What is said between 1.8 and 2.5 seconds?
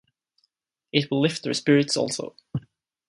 also.